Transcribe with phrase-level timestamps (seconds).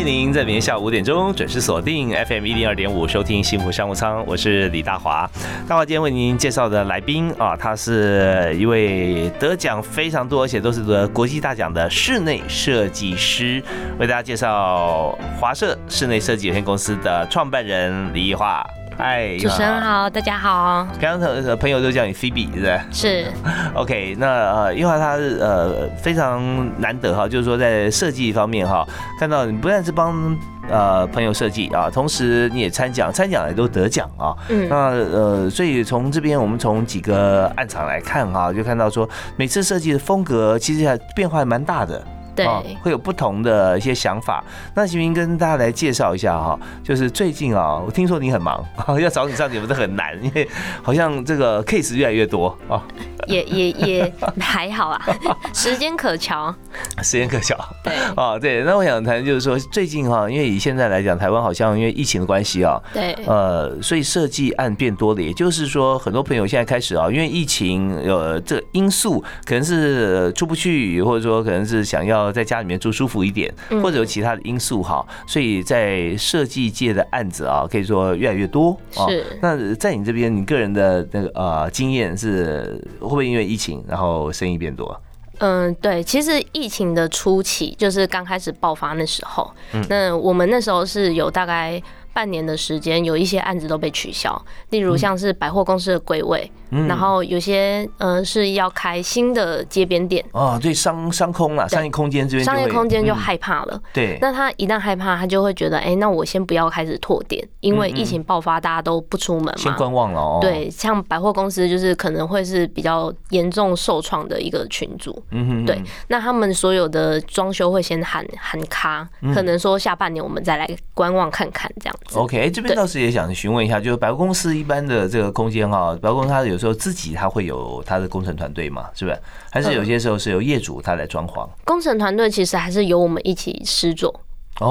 [0.00, 5.28] 迎您在明天下午五点钟准时锁定 FM 一零二点五收听幸福商务舱，我是李大华。
[5.68, 13.62] 大华今天为您介绍的来宾啊，他是一位得奖非常多，而且都是得国际大奖的室内设计师，
[13.98, 18.64] 为大家介绍华社室内设计有限公司的创办人李艺华。
[19.00, 20.86] 嗨，主持人好，大家好。
[21.00, 22.78] 刚刚的朋友都叫你菲比，对不对？
[22.92, 23.24] 是。
[23.72, 28.86] OK，那呃，因为他是呃非常难得哈，就是说在设计方面哈，
[29.18, 30.36] 看到你不但是帮
[30.68, 34.36] 呃朋友设计啊，同时你也参奖，参奖也都得奖啊。
[34.50, 34.68] 嗯。
[34.68, 42.04] 那呃，所以从这边我们从几个暗场来看哈，就看到说每次设计的风格其实还变化还蛮大的。
[42.34, 42.46] 对，
[42.82, 44.42] 会有不同的一些想法。
[44.74, 46.58] 那行跟大家来介绍一下哈？
[46.82, 48.64] 就是最近啊，我听说你很忙，
[49.00, 50.48] 要找你上节目都很难，因为
[50.82, 52.82] 好像这个 case 越来越多啊。
[53.26, 55.00] 也也也还好啊，
[55.52, 56.54] 时间可瞧。
[57.02, 57.56] 时间可瞧。
[57.84, 57.92] 对。
[58.16, 58.62] 哦，对。
[58.64, 63.12] 那我想谈就是说，最近哈，因为以现在来讲，台湾好像因为疫情的关系啊，对。
[63.26, 65.20] 呃，所以设计案变多了。
[65.20, 72.29] 也就是说，很多朋友现在开始啊，因为疫情呃这因素，可能是出不去，或者说可能是想要。
[72.32, 79.06] 在家里面住舒服一点，或者有其他的因素哈，所以在设计界的案子啊，可以说越来越多啊。
[79.08, 79.24] 是。
[79.40, 85.00] 那在你这边，你个人的那个呃经验是会不会因为疫情，然后生意变多？
[85.38, 89.50] 嗯，对，其实疫情的初期就是刚开始爆发那时候，
[89.88, 91.82] 那我们那时候是有大概。
[92.12, 94.40] 半年的时间，有一些案子都被取消，
[94.70, 96.50] 例如像是百货公司的柜位，
[96.88, 100.24] 然后有些呃是要开新的街边店。
[100.32, 103.80] 哦，对商商空了，商业空间这边商业空间就害怕了。
[103.92, 110.38] 对，那他一旦害怕，他就会觉得，哎，那我先不要开始拓店，因为疫情爆发，大家都不出门嘛，先观望了哦。
[110.40, 115.22] 对，像百货公司就是可能会是比较严重受创的一个群组。
[115.30, 121.96] 嗯哼，对，那他们所有的装修会先喊喊卡，可能说下半年我们再来观望看看这样。
[122.14, 129.18] OK，哎，这边倒是也想询问一下，就是百货公司一般的这个空间哈，百货公司它有时候自己它会有它的工程团队嘛，是不是？
[129.50, 131.48] 还是有些时候是由业主他来装潢？
[131.64, 134.12] 工程团队其实还是由我们一起施作。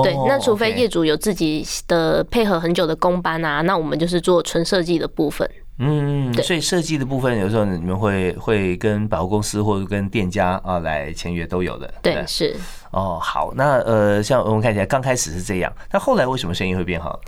[0.03, 5.50] 对，那除非业主有自己的配合很久的工班啊，那我们就是做纯设计的部分。
[5.79, 11.91] 嗯，所以设计的部分有时候你们会会跟百货公司或者跟店家啊来签约都有的。
[12.01, 12.56] 对，是。
[12.91, 17.19] 哦，好，那呃，像我们看起来刚开始是这样，那后来为什么生意会变好？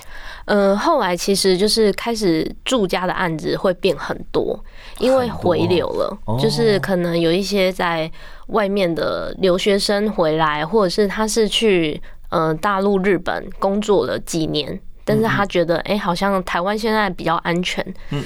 [0.46, 4.60] 呃，后来其实就是开始住家的案子会变很多，
[5.00, 8.12] 因为回流了，就是可能有一些在
[8.48, 14.80] 外面的留学生回来，或者是他是去呃大陆、日本工作了几年。
[15.04, 17.84] 但是他觉得，哎，好像台湾现在比较安全，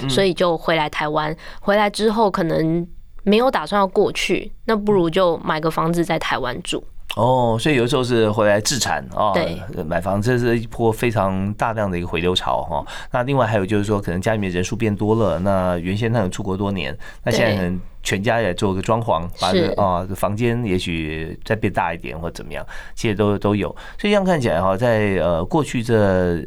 [0.10, 1.36] 所以就回来台湾。
[1.62, 2.86] 回来之后，可能
[3.24, 6.84] 没有打算要过去，那不如就买个房子在台湾住。
[7.16, 12.86] 哦，所以有时候是回来自产啊，对，买房这是一波非常大量的一个回流潮哈。
[13.12, 22.66] 那另外还有就是说，可能家里面人数变多了，那原先他有出国多年，那现在可能全家也做个装潢，把这啊房间也许再变大一点或怎么样，
[22.96, 23.70] 其实都都有。
[23.98, 26.44] 所以这样看起来哈，在呃过去这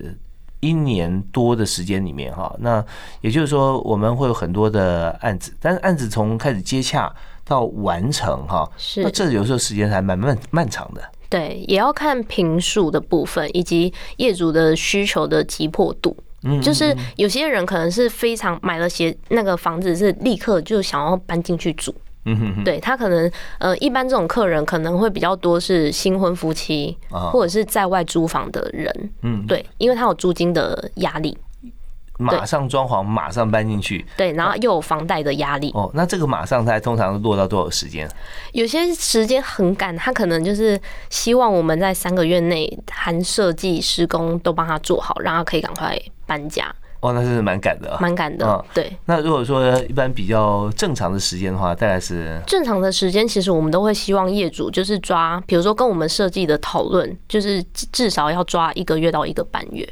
[0.61, 2.85] 一年多的时间里面哈，那
[3.23, 7.11] 也就是说我们会有很多的案子，但是案子从开始接洽。
[7.49, 11.03] 到完成哈，是那这有时候时间还蛮漫漫长的。
[11.31, 16.17] 对，也要看平数的部分以及业主的需求的急迫度。
[16.45, 21.95] 嗯，就是有些人可能是非常买了鞋那个房子是立刻就想要搬进去住。
[22.25, 26.97] 嗯哼哼，对他可能呃，一般这种客人可能会比较多是新婚夫妻
[27.33, 29.11] 或者是在外租房的人。
[29.23, 31.37] 嗯，对，因为他有租金的压力。
[32.19, 34.05] 马上装潢，马上搬进去。
[34.17, 35.71] 对，然后又有房贷的压力。
[35.73, 38.09] 哦，那这个马上它通常落到多少时间？
[38.53, 40.79] 有些时间很赶，他可能就是
[41.09, 46.75] 希望我们在三个月内含设计施工都帮他做好，让他可以赶快搬家。
[47.01, 48.65] 哦，那是蛮赶的，蛮赶的。
[48.75, 48.93] 对。
[49.05, 57.63] 那如果说一般比较正常的时间的话，大概是正常的时间，其实我们都会希望业主就是抓，比如说跟我们设计的讨论，就是
[57.93, 59.89] 至少要抓一个月到一个半月。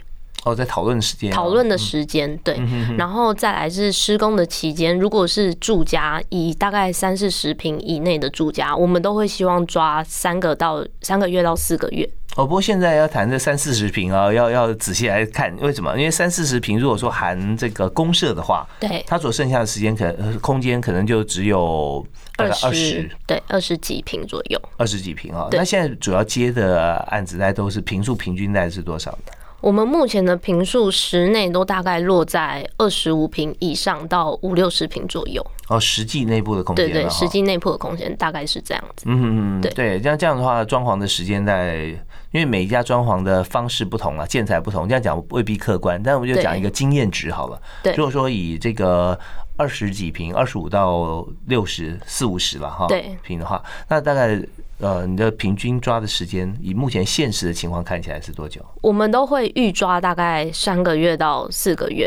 [0.46, 2.56] 哦，在讨论时间，讨论的时间对，
[2.96, 4.96] 然后再来是施工的期间。
[4.96, 12.08] 如果是住家，以大概三四十平以内的住家，我们都会希望抓三个到三个月到四个月。
[12.37, 15.98] 哦，不过现在要谈这三四十平啊，要要仔细来看，为什么？
[15.98, 22.06] 因为三四十平，如果说含这个公社的话，对，它所剩下的时间可能空间可能就只有
[22.37, 25.48] 二十，对，二十几平左右，二十几平啊。
[25.50, 29.32] 那现在主要接的案子，大概都是平数平均大概是多少呢？
[29.66, 35.44] 我们目前的平数室内都大概落在二十五平以上到五六十平左右。
[35.66, 39.06] 哦，实际内部的空间，对对，实际内部的空间大概是这样子。
[39.08, 41.86] 嗯嗯嗯，对对，像这样的话，装潢的时间在，
[42.30, 47.60] 因为每一家装潢的方式不同啊，建材不同，这样讲未必客观，但我们就讲一个经验值好了。
[47.82, 49.19] 对，如果说以这个
[49.56, 54.40] 二十几平，二十五到六十四五十了哈，对平的话，那大概。
[54.78, 58.61] 呃，你的平均抓的时间，以目前现实的情况看起来是多久？
[58.82, 62.06] 我们都会预抓大概三个月到四个月，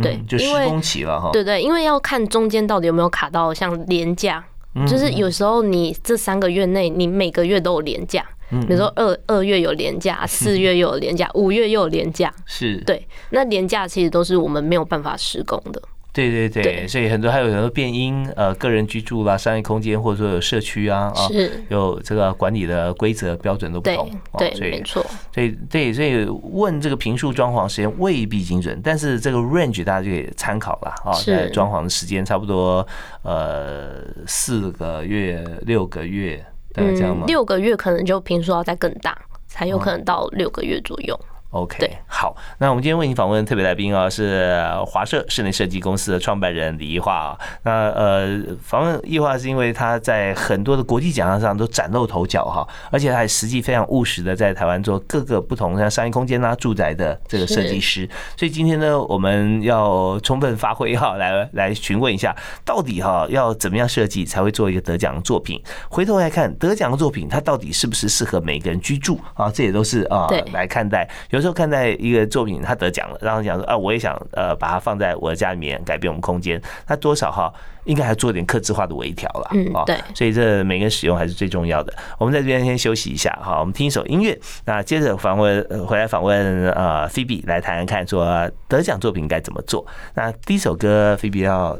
[0.00, 1.30] 对，就施工期了哈。
[1.32, 4.44] 对对，因为要看中间到底有没有卡到像廉价，
[4.86, 15.82] 就是有时候你这三个月内，你每个月都有廉价，比如说二二月有廉价， 四月又有廉价，五月又有廉价，是对，那廉价其实都是我们没有办法施工的。
[16.14, 21.28] 对对对，所以很多还有很多变音，呃，个人居住啦、商业空间或者说有社区啊，啊，
[21.70, 24.08] 有这个管理的规则标准都不同，
[24.38, 25.04] 对，没错。
[25.34, 31.12] 所以对，所以问这个平数装潢时间未必精准，但是这个 range 大家就可以参考了啊。
[31.26, 32.86] 在装潢的时间差不多
[33.22, 36.36] 呃四个月、六个月，
[36.72, 37.24] 大概这样吗？
[37.26, 39.18] 六个月可能就平数要再更大，
[39.48, 41.18] 才有可能到六个月左右。
[41.54, 47.38] OK，好，那我们今天为您访问特别来宾啊，是华社室内设计公司的创办人李易化啊。
[47.62, 58.08] 那呃，访问易化是因为他在很多的国际奖项上都崭露头角哈，而且他还实际非常务实的在台湾做各个不同像商业空间啊、住宅的这个设计师。
[58.36, 62.34] 所以今天呢，我们要充分发挥哈，来来询问一下，
[62.64, 65.62] 到底哈要怎么样设计才会做一个得奖的作品？
[65.88, 69.48] 回头来看得奖的作品，它到底是不是适合每个人居住啊？
[69.54, 71.43] 这也都是啊来看待有。
[71.44, 76.60] 就看在一个作品，他得奖了，然后讲说啊，我也想呃把它放在我的家里面，改变我们空间。
[76.88, 77.52] 那多少哈，
[77.84, 79.50] 应该还做点克制化的微调了。
[79.52, 79.96] 嗯，对。
[80.14, 81.92] 所以这每个人使用还是最重要的。
[82.18, 84.38] 我们在这边先休息一下，哈，我们听一首音乐。
[84.64, 89.86] 那接着访问回来访问呃菲比来谈谈看，说得奖作品该怎么做。
[90.14, 91.78] 那第一首歌，菲比要。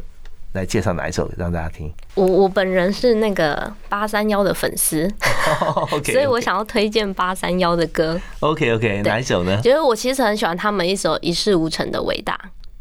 [0.54, 1.92] 来介绍哪一首让大家听？
[2.14, 5.08] 我我本人是那个八三幺的粉丝，
[6.04, 8.18] 所以我想要推荐八三幺的歌。
[8.40, 9.60] OK OK，哪一首呢？
[9.60, 12.34] 觉得我其实很喜欢他们一首《一事无成的伟大》。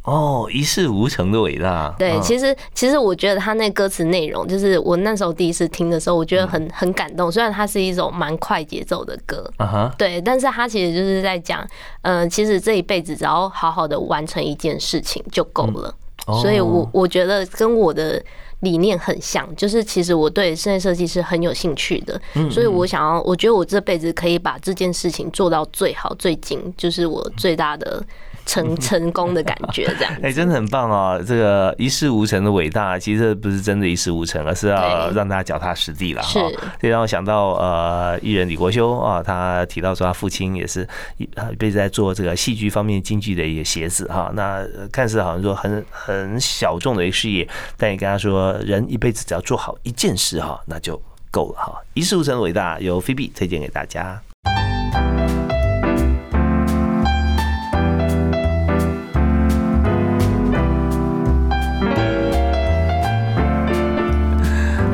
[0.03, 1.95] 哦，一事无成的伟大。
[1.97, 7.31] 对，其实其实我觉得他那歌词内容，就是我那时候第一次听的时候，我觉得很很感动。
[7.31, 9.49] 虽然它是一首蛮快节奏的歌，
[9.97, 11.65] 对，但是它其实就是在讲，
[12.01, 15.95] 嗯，其实这一辈子只要好好的完成一件事情就够了。
[16.25, 18.23] 所以，我我觉得跟我的
[18.61, 28.03] 理念很像，就是其实我对室内设计是很有兴趣的，所以我想要，我觉得我这辈子可以把这件事情做到最好、最精，就是我最大的。
[28.45, 31.23] 成 成功的感觉，这样哎，真的很棒哦！
[31.25, 36.41] 这个一事无成的伟大，其实不是真的一事无成，而是要让大家脚踏实地了哈。
[36.79, 40.87] 这让我想到呃，艺人李国修啊，他提到说他父亲也是
[41.17, 44.31] 一一辈子在做这个戏剧方面京剧的一个鞋子哈。
[44.33, 47.47] 那看似好像说很很小众的一个事业，
[47.77, 51.01] 但也跟他说，人一辈子只要做好一件事哈，那就
[51.31, 51.81] 够了哈。
[51.93, 54.21] 一事无成的伟大，由菲比推荐给大家。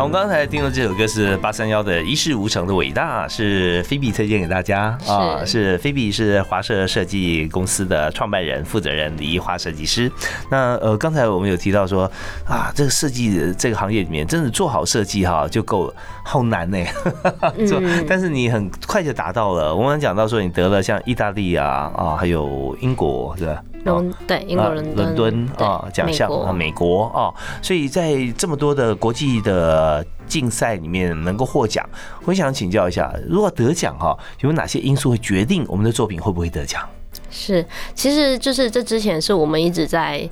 [0.09, 5.45] 们刚才听的这首歌是八三幺的《一事无成的伟大》，是菲比推荐给大家啊。
[5.45, 10.11] 是菲比是华社设计公司的创办人、负责人李一华设计师。
[10.49, 12.11] 那呃，刚才我们有提到说
[12.47, 15.93] 啊，这个设计这个行业里面，真的做好设计哈就够了，
[16.29, 16.77] 好难呢。
[17.67, 19.75] 做，但是你很快就达到了。
[19.75, 23.63] 我们讲到说，你得了像意大利啊啊，还有英国是吧？
[23.83, 27.33] 伦对英国伦伦敦啊奖项啊美国啊，
[27.63, 31.83] 所以在这么多的国际的竞赛里面能够获奖，
[32.25, 36.87] 我想请教一下，如果得奖哈，有哪些因素会决定我们的作品会不会得奖？
[37.31, 40.29] 是，其实就是这之前是我们一直在。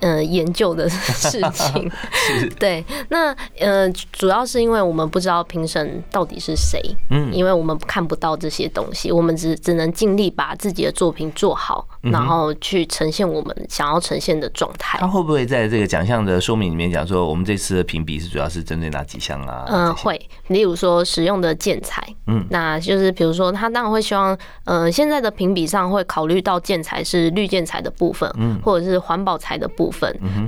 [0.00, 1.90] 嗯，研究的 事情，
[2.58, 6.80] 对，那呃，主要是因为我们不知道评审到底是谁，
[7.10, 14.98] 嗯，因为我们看不到这些东西，我们只只能尽力把自己的作品做好，然后去呈现我们想要呈现的状态。
[14.98, 19.64] 他会不会在这个奖项的说明里面讲说，我们这次的评比是主要是针对哪几项啊？
[19.68, 29.89] 嗯，会，例如说使用的建材，嗯，那就是比如说，他当然会希望，呃，现在的评比上会考虑到建材是绿建材的部分，嗯，或者是环保材的部分，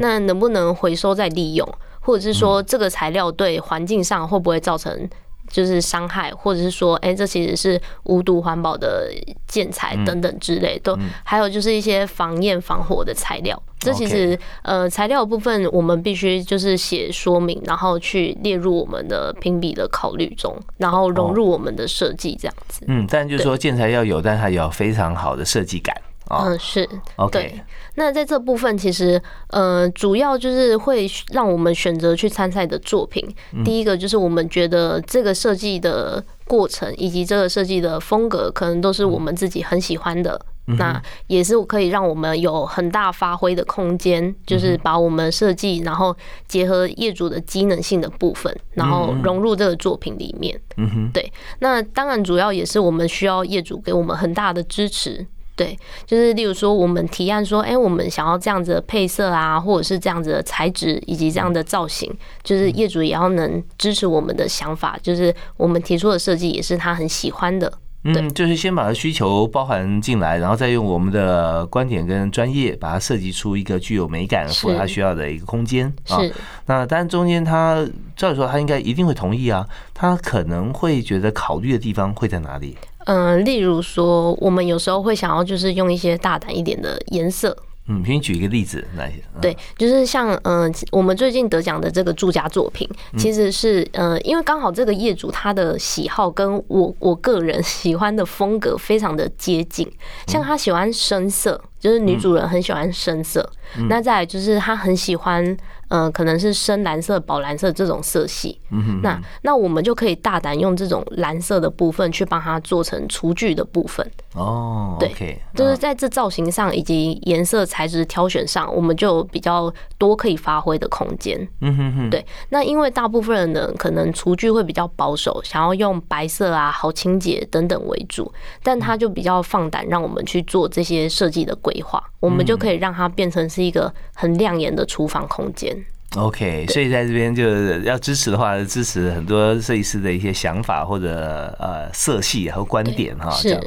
[0.00, 1.68] 那能不能回收再利用，
[2.00, 5.08] 或者是说这个材料对环境上会不会造成？
[5.50, 9.12] 就是伤害，或者是说，哎，这其实是无毒环保的
[9.46, 13.60] 建材等等之类，都还有就是一些防焰防火的材料。
[13.78, 22.86] 这其实呃材料部分，我们必须就是写说明，然后去列入我们的评比的考虑中，然后融入我们的设计这样子。
[22.88, 25.94] 嗯，但就是说建材要有，但它有非常好的设计感。
[26.30, 27.60] 嗯，是，OK。
[27.96, 33.22] 那在这部分，其实呃，主要就是会让我们选择去参赛的作品。
[33.64, 40.40] 第一个就是我们觉得这个设计的过程以及这个设计的风格，可能都是我们自己很喜欢的。
[40.78, 50.58] 那也是可以让我们有很大发挥的空间，就是把我们设计，然后结合业主的机能性的部分，然后融入这个作品里面。
[50.76, 51.30] 嗯哼，对。
[51.58, 55.26] 那当然，主要也是我们需要业主给我们很大的支持。
[55.54, 62.10] 对，就是例如说，我们提案说，哎，我们想要这样子的配色啊，或者是这样子的材质以及这样的造型，
[62.42, 67.72] 就是业主也要能支持我们的想法，就是我们提出的设计也是他很喜欢的。
[68.04, 76.18] 嗯，就是先把需求包含进来，然后再用我们的观点跟专业，把它设计出一个具有美感、符合他需要的一个空间啊。
[76.66, 82.76] 那当然中间他照理说他应该一定会同意啊，他可能会觉得考虑的地方会在哪里？
[83.06, 87.56] 嗯，例如说，我们有时候会想要就是用一些大胆一点的颜色。
[87.88, 89.12] 嗯，可以举一个例子来。
[89.40, 99.90] 对，就是像嗯，我们最近得奖的这个住家作品，其实是呃，因为刚好这个业主他的喜好跟我我个人喜欢的风格非常的接近，
[100.28, 101.60] 像他喜欢深色。
[101.82, 103.44] 就是女主人很喜欢深色，
[103.88, 105.56] 那再来就是她很喜欢，
[105.88, 108.56] 呃，可能是深蓝色、宝蓝色这种色系。
[109.02, 114.08] 那那我们就可以大胆用这种蓝色的部分去帮它做成厨具的部分。
[114.34, 121.36] 哦，对，就是在这造型上以及颜色材质挑选上，我们就比较多可以发挥的空间。
[121.62, 122.24] 嗯哼哼，对。
[122.50, 131.71] 那因为大部分人呢，可能厨具会比较保守，想要用白色啊、好清洁等等为主，但他就比较放胆，让我们去做这些设计的规。
[131.72, 135.76] 规划，我们就可以让它变成是一个很亮眼的厨房空间。
[136.16, 143.30] OK，所以在这边就是要支持的话，支持很多设计师的一些想法或者呃色系和观点哈。
[143.30, 143.58] 是，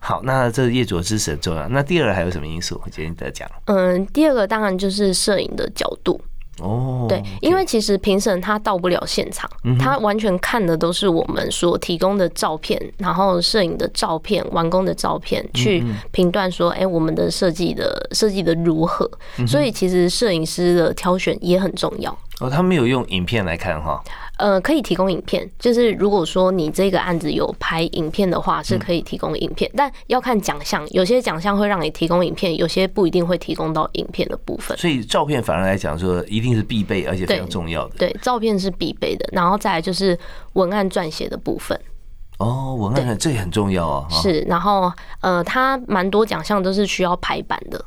[0.00, 1.68] 好，那这业主的支持很重要。
[1.68, 2.80] 那第二还有什么因素？
[2.82, 3.46] 我建议得讲。
[3.66, 6.18] 嗯，第二个当然就是摄影的角度。
[6.60, 19.10] 哦，对，因为其实评审他到不了现场，他完全看的都是我们所提供的照片，然后摄影的照片、完工的照片，去评断说，哎，我们的设计的设计的如何。
[19.46, 22.16] 所以其实摄影师的挑选也很重要。
[22.42, 24.02] 哦，他没有用影片来看哈。
[24.38, 34.76] 呃，可以提供影片，就是如果说你这个案子有拍影片的话，是可以提供影片，但要看奖项，有些奖项会让你提供影片，有些不一定会提供到影片的部分。
[34.76, 37.94] 所以照片反而来讲说，一定是必备，而且非常重要的。
[37.98, 40.18] 对，照片是必备的，然后再来就是
[40.54, 41.78] 文案撰写的部分。
[42.38, 44.08] 哦，文案这也很重要啊。
[44.10, 47.84] 是，然后呃，它蛮多奖项都是需要排版的。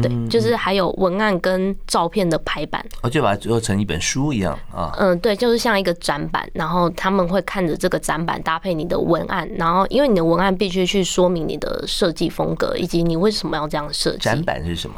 [0.00, 4.94] 对，就是还有文案跟照片的排版，哦就把它做成一本书一样啊。
[4.96, 14.18] 嗯，对，就是像一个展板，然后他们会看着这个展板搭配你的文案，然后因为你的文案必须去说明你的设计风格以及你为什么要这样设计。
[14.20, 14.96] 展板是什么？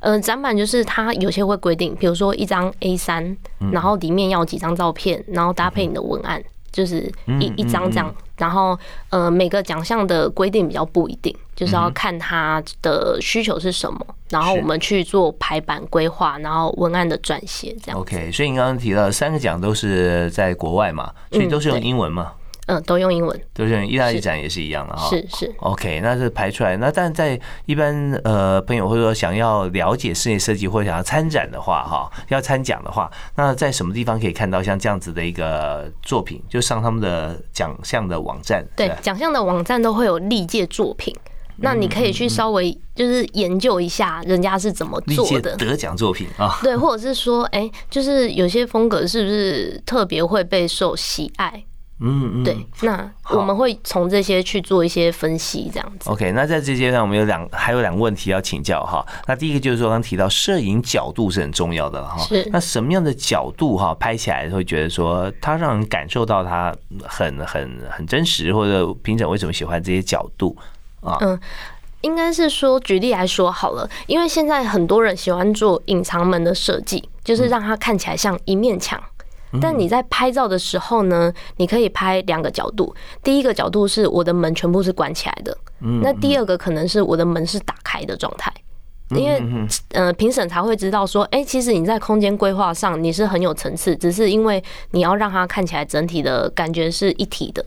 [0.00, 3.34] 呃，展板就是它有些会规定，比如说一张 A 三，
[3.72, 6.42] 然后里面要几张照片，然后搭配你的文案。
[6.74, 8.76] 就是一一张这样，然后
[9.10, 18.00] 呃每个奖项的规定比较不一定，就是要看他的需求是什么，然后我们去做排版规划，然后文案的撰写这样。
[18.00, 22.32] OK，所以你刚刚提到三个奖都是在国外嘛，所以都是用英文嘛。
[22.66, 25.08] 嗯，都用英文，都是用意大利展也是一样的哈。
[25.08, 26.76] 是是，OK，那是排出来。
[26.78, 36.42] 那但在一般呃朋友或者说想要了解室内设计或者想要参展的话哈，要参奖的话，那在什么地方可以看到像这样子的一个作品？
[36.48, 38.64] 就上他们的奖项的网站。
[38.74, 41.14] 对，奖项的网站都会有历届作品，
[41.56, 46.58] 那你可以去稍微就是研究一下人家是怎么做的得奖作品啊。
[46.62, 51.62] 对，或者是说，哎，就是有些风格是不是特别会备受喜爱？
[52.00, 56.10] 嗯嗯，对，那我们会从这些去做一些分析，这样子。
[56.10, 59.06] OK，那在这阶段，我们有两还有两个问题要请教哈。
[59.26, 62.18] 那第一个就是说，刚提到摄影角度是很重要的哈。
[62.18, 62.48] 是。
[62.52, 66.74] 那什么样的角度哈，拍起来会觉得说，它让人感受到它
[67.04, 70.56] 很很很真实，或者评审为什么喜欢这些角度
[71.00, 71.16] 啊？
[71.20, 71.38] 嗯，
[72.00, 79.00] 应该是说，举例来说好了，因为现在很多人喜欢做隐藏门的设计，就是让它看起来像一面墙。
[79.60, 82.94] 但你在拍照的时候呢，你可以拍两个角度。
[83.22, 85.56] 第一个角度是我的门全部是关起来的，
[86.02, 88.52] 那第二个可能是我的门是打开的状态。
[89.10, 89.40] 因为
[89.92, 97.64] 呃，评审才会知道说，哎，其实你在空间规划上你是很有层次，只是因为你要让它看起来整体的感觉是一体的，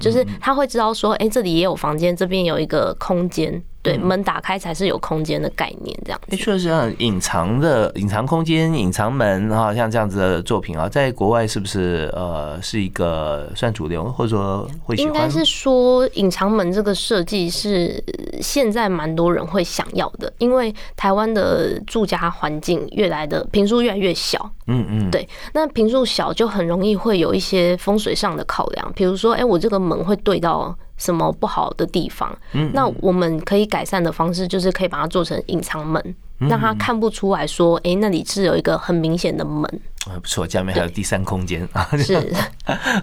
[0.00, 3.62] 就是他会知道说，哎，这里也有房间，这边有一个空间。
[3.82, 6.20] 对，门打开才是有空间的概念，这样。
[6.28, 14.94] 哎，说实上，隐藏的隐藏空间、隐藏门哈，像这样子的作品啊，在国外是不是呃是一个算主流，或者说会？
[14.96, 18.02] 应该是说，隐藏门这个设计是
[18.42, 24.50] 现在蛮多人会想要的，因为台湾的住家环境越来的平数越来越小。
[24.66, 25.10] 嗯嗯。
[25.10, 30.76] 对，那平数小就很容易会有一些风水上的考量，比如说，哎，我这个门会对到。
[31.00, 32.30] 什么不好的地方？
[32.72, 39.68] 那我们可以改善的方式就是可以把它做成隐藏门，让他看不出来说，哎，那里是有一个很明显的门。
[40.06, 41.86] 啊，不错，下面还有第三空间啊。
[41.98, 42.16] 是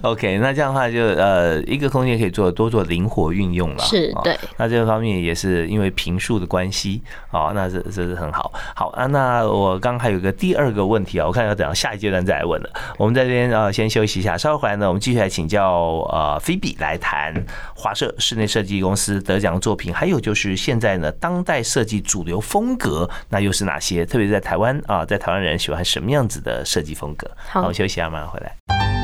[0.02, 3.84] ，OK，那这样的话就呃，一个空间可以做多做灵活运用了。
[3.84, 4.36] 是，对。
[4.56, 7.00] 那这个方面也是因为平数的关系，
[7.30, 8.52] 哦，那这这是很好。
[8.74, 12.70] 好啊，那我刚刚还有个第二个问题啊，我看要等到下一阶段再来问了。
[12.96, 17.32] 我们在这边啊，先休息一下，稍后回来呢，我们继续来请教呃菲比来谈
[17.76, 24.04] 华社室内设计公司得奖作品，还有就是现在呢当代设计主流风格那又是哪些？
[24.04, 26.87] 特别在台湾啊，在台湾人喜欢什么样子的设计？
[26.94, 28.97] 风格，好，我休息一下，马上回来。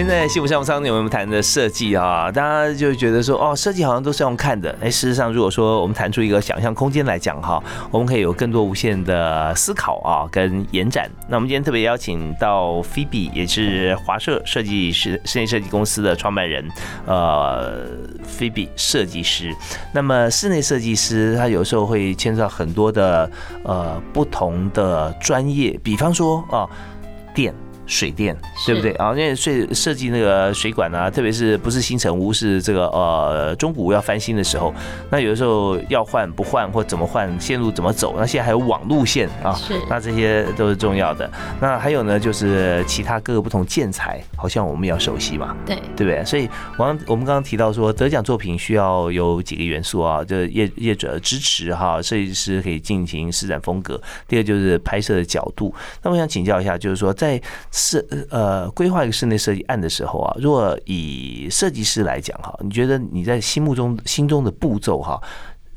[0.00, 2.32] 现在幸福商务舱有我们谈的设计啊？
[2.32, 4.74] 大家就觉得说，哦，设计好像都是用看的。
[4.80, 11.06] 哎，事实上，如果说我们谈出一个想象空间来讲哈，我们可以有更多无限的思考啊，跟延展。
[11.28, 16.66] 那我们今天特别邀请到 Phoebe，也是华社设计师室内设计公司的创办人，
[17.04, 17.86] 呃
[18.26, 19.54] ，Phoebe 设计师。
[19.92, 23.30] 那么室内设计师他有时候会牵涉到很多的
[23.64, 26.66] 呃不同的专业，比方说啊，
[27.34, 27.54] 电。
[27.90, 29.10] 水电对不对啊？
[29.10, 34.72] 因为设设计那个水管啊，特别是不是新城屋，是这个呃中古屋要翻新的时候，
[35.10, 38.14] 那有的时候要换不换或怎么换线路怎么走？
[38.16, 41.28] 那现在还有网路线啊，是那这些都是重要的。
[41.60, 46.24] 那还有呢，就是其他各个不同建材，好像我们要熟悉嘛，对对不对？
[46.24, 46.48] 所以
[46.78, 54.00] 我我们刚刚提到说，得奖作品需要有几个元素啊，就是业业者支持哈，设计师可以进行施展风格。
[54.28, 55.74] 第二就是拍摄的角度。
[56.02, 57.40] 那我想请教一下，就是说在
[57.82, 65.18] 是呃，规划一个室内设计案的时候啊，如果以设计师来讲哈，你觉得你在心目中心中的步骤哈，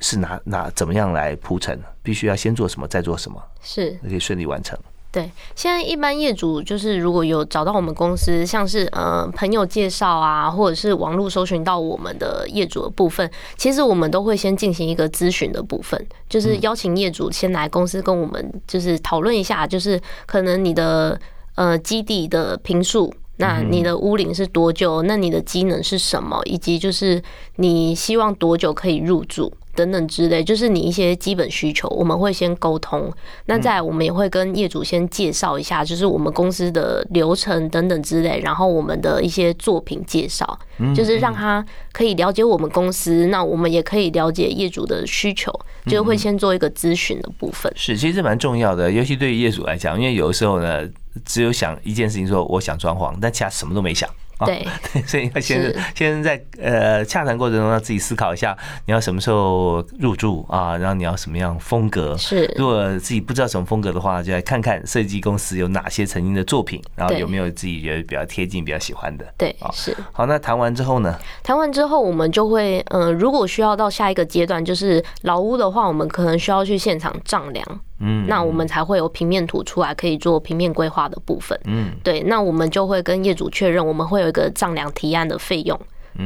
[0.01, 1.79] 是哪哪怎么样来铺陈？
[2.01, 4.77] 必须要先做什么，再做什么，是可以顺利完成？
[5.13, 21.17] 对，现在一般业主就是如果有找到我们公司，像是呃朋友介绍啊，或者是网络搜寻到我们的业主的部分，其实我们都会先进行一个咨询的部分，就是邀请业主先来公司跟我们就是讨论一下，就是可能你的。
[21.55, 25.01] 呃，基地的平数，那你的屋龄是多久？
[25.03, 26.41] 那你的机能是什么？
[26.45, 27.21] 以及就是
[27.57, 29.51] 你希望多久可以入住？
[29.75, 33.11] 等等之类，就是你一些基本需求，我们会先沟通。
[33.47, 40.59] 那再我们也会跟业主先介绍一下，就是我们公司的流程等等之类，然后我们的一些作品介绍，
[40.95, 43.25] 就是让他可以了解我们公司。
[43.31, 45.51] 那我们也可以了解业主的需求，
[45.87, 47.73] 就会先做一个咨询的部分。
[47.75, 50.87] 是，其实蛮重要的，尤其对于业主来讲，因为有的时候呢，
[51.25, 54.09] 只有想一件事情，说我想装潢，但其他什么都没想。
[54.45, 60.75] 对对， 所以要先先在呃洽谈过程中，要自己思考一下，你要什么时候入住啊？
[60.75, 62.17] 然后你要什么样风格？
[62.17, 69.25] 是，如果自己不知道什么风格的话，就来看看设计公司有哪些曾经的作品，然后有没有自己觉得比较贴近、比较喜欢的。
[69.37, 69.95] 对，是。
[70.11, 71.17] 好，那谈完之后呢？
[71.41, 77.65] 谈完之后，我们就会呃，如果需要到下一个阶段，就是老屋的话，我们可能需要去现场丈量。
[78.03, 81.57] 嗯，那我们才会有平面图出来，可以做平面规划的部分。
[81.65, 85.79] 嗯，对，那我们就会跟业主确认，我们会有一个丈量提案的费用。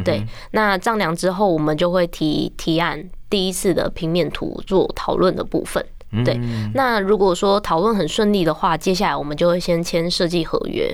[0.03, 5.85] 对，那丈量之后，我们就会提提案第一次的平面图做讨论的部分。
[6.25, 6.37] 对，
[6.73, 10.93] 那如果说讨论很顺利的话，接下来我们就会先签设计合约。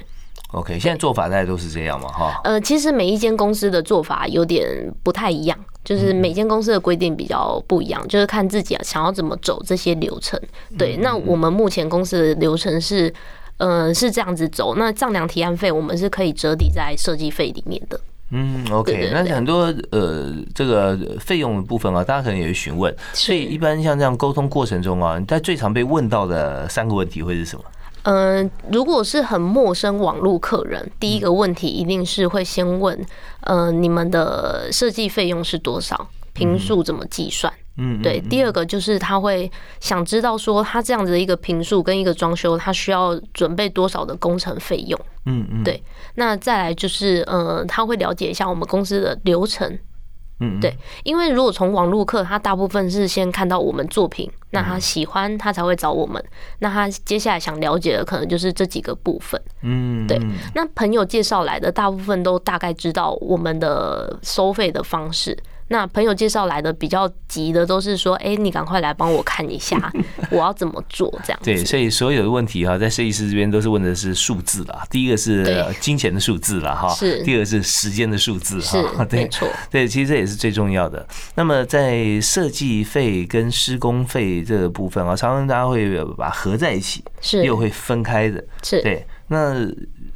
[0.53, 2.39] OK，现在做法大概都是这样嘛，哈。
[2.43, 4.63] 呃，其实每一间公司的做法有点
[5.01, 10.39] 不太一样，就是每间公司的规定比较不一样，就是看自己啊想要怎么走这些流程。
[10.77, 13.11] 对，那我们目前公司的流程是，
[13.57, 14.75] 呃，是这样子走。
[14.75, 17.99] 那丈量提案费我们是可以折抵在设计费里面的。
[18.29, 22.95] 嗯，OK，那很多呃这个费用的部分啊，大家可能也会询问。
[23.13, 27.63] 所以一般像这样沟通过程中啊，在最常被问到的三个问题会是什么？
[28.03, 32.99] 嗯，如果是很陌生网络客人，第一个问题一定是会先问，
[33.41, 36.07] 呃，你们的设计费用是多少？
[36.33, 37.53] 平数怎么计算？
[37.77, 38.19] 嗯，对。
[38.21, 44.99] 第二个就是他会想知道说，他这样子的一个平数跟一个装修，他需要准备多少的工程费用？
[45.25, 45.81] 嗯嗯，对。
[46.15, 49.77] 那再来就是，呃，他会了解一下我们公司的流程。
[50.43, 50.75] 嗯，对。
[51.03, 56.23] 因为如果从网络课，他大部分是先看到我们作品，那他喜欢，他才会找我们。
[56.60, 59.41] 那他接下来想了解的，可能就是这几个部分。
[59.62, 60.19] 嗯，对。
[60.53, 65.38] 那朋友介绍来的，大部分都大概知道我们的收费的方式。
[65.73, 69.91] 那朋友介绍来的比较急的都是说，哎，你赶快来帮我看一下，
[70.29, 71.39] 我要怎么做这样？
[71.43, 74.86] 对，所以所有的问题哈，在设计师这边都是问的是数字啦。
[74.91, 77.23] 第一个是金钱的数字了哈，是。
[77.23, 79.49] 第二个是时间的数字哈， 没错。
[79.71, 81.03] 对，其实这也是最重要的。
[81.33, 89.03] 那么在设计费跟施工费这个部分啊，常常大家会把合在一起，是又会分开的，是对。
[89.29, 89.67] 那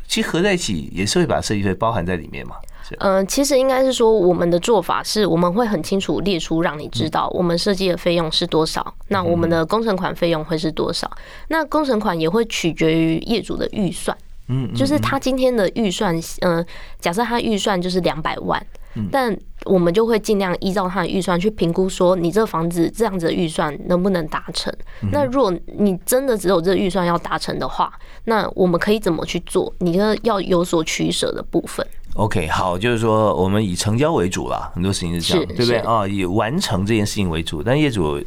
[0.08, 2.56] 其实合在一起也是会把设计费包含在里面嘛。
[3.00, 11.10] 嗯，其实应该是说，我们的做法是，我们会很清楚列出，让你知道我们设计的费用是多少，那我们的工程款费用会是多少。
[11.50, 16.66] 那工程款也会取决于业主的预算，嗯，就是他今天的预算，嗯，
[17.00, 18.66] 假设他预算就是两百万，
[19.12, 24.74] 但我们就会尽量依照他的预算去评估，说你这个房子这样子的预算能不能达成。
[25.12, 27.92] 那如果你真的只有这预算要达成的话，
[28.26, 29.72] 那我们可以怎么去做？
[29.80, 31.86] 你的要有所取舍的部分。
[32.18, 36.08] OK，好，就是说我们以成交为主了，很多事情是这样，对不对啊？
[36.08, 38.20] 以完成这件事情为主，但业主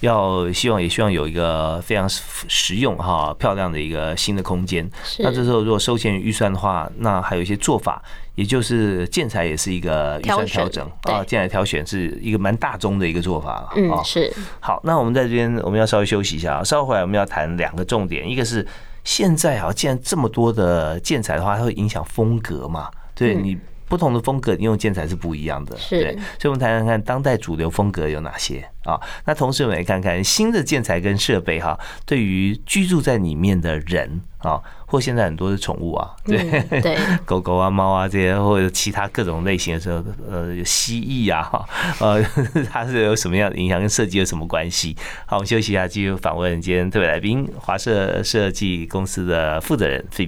[0.00, 4.90] 要希望也希望有一个非常实用哈、漂亮的一个新的空间。
[5.20, 8.02] 那这时候如果收钱预算的话，那还有一些做法，
[8.34, 14.32] 也就是建材也是一个预算调整啊，建材挑选是一个蛮大宗的一个做法嗯，是。
[14.58, 18.66] 好，那我们在这边我们要稍微休息一下，稍后回来我们要谈两个重点，一个是
[19.04, 22.90] 现在啊，既然这么多的建材的话，它会影响风格嘛？
[23.16, 25.76] 对你不同的风格，你用建材是不一样的。
[25.76, 29.00] 是，所以我们谈谈看当代主流风格有哪些啊？
[29.24, 41.64] 那同时我们也看看新的建材跟设备哈，对于居住在里面的人啊，或现在很多的宠物啊，对对， 狗狗啊、猫啊这些，或者其他各种类型的时候，呃，蜥蜴啊，哈，
[42.00, 42.20] 呃，
[42.68, 44.96] 它是有什么样的影响，跟设计有什么关系？
[45.26, 50.26] 好，我们休息一下，继续访问今天特别来宾，华设设计公司的负责人菲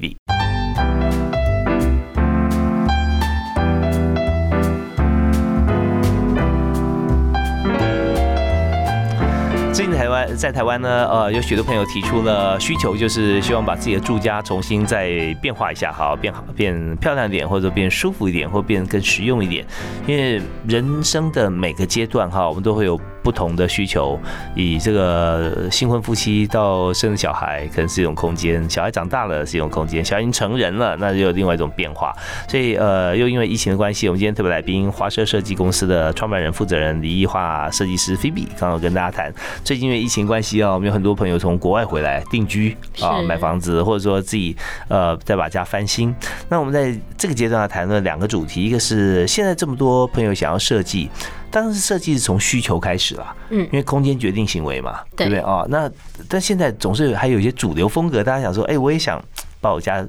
[10.38, 19.66] 在台湾呢，呃，有许多朋友提出了需求，就是希望把自己的住家重新再变化一下，哈变好变漂亮点，或者变舒服一点，或变更实用一点。
[20.06, 22.98] 因为人生的每个阶段哈，我们都会有
[23.28, 24.18] 不同的需求。
[24.54, 32.14] 以这个新婚夫妻到生小孩，可能是一种空间；小孩长大了是一种空间；小孩已经成人了，那就有另外一种变化。
[32.48, 39.88] 所以呃，又因为疫情的关系，我们今天特别来宾华设设计公司的创办人、负责人李艺化设计师菲比，刚刚跟大家谈最近。
[39.88, 44.54] 因为疫情关系啊，我们有很多朋友从国外回来定居啊，买房子，或者说自己
[44.88, 46.14] 呃再把家翻新。
[46.50, 51.08] 那我们在这个阶段要谈论两个主题，一个是现在这么多朋友想要设计，
[51.50, 55.64] 当然是设计是从需求开始啦，嗯，因为空间决定行为嘛，对不对啊？
[55.68, 55.90] 那
[56.28, 59.22] 但现在总是还有一些主流风格，大家想说，哎，我也想
[59.60, 60.06] 把我家